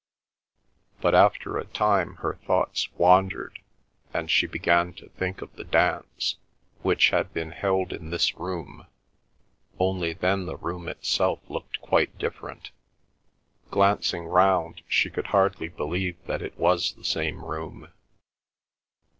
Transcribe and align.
But 0.99 1.13
after 1.13 1.59
a 1.59 1.65
time 1.65 2.15
her 2.23 2.33
thoughts 2.47 2.89
wandered, 2.97 3.59
and 4.11 4.31
she 4.31 4.47
began 4.47 4.93
to 4.93 5.09
think 5.09 5.43
of 5.43 5.55
the 5.55 5.63
dance, 5.63 6.37
which 6.81 7.11
had 7.11 7.31
been 7.35 7.51
held 7.51 7.93
in 7.93 8.09
this 8.09 8.33
room, 8.33 8.87
only 9.77 10.13
then 10.13 10.47
the 10.47 10.57
room 10.57 10.89
itself 10.89 11.39
looked 11.47 11.81
quite 11.81 12.17
different. 12.17 12.71
Glancing 13.69 14.25
round, 14.25 14.81
she 14.87 15.11
could 15.11 15.27
hardly 15.27 15.67
believe 15.69 16.17
that 16.25 16.41
it 16.41 16.57
was 16.57 16.95
the 16.95 17.05
same 17.05 17.45
room. 17.45 17.89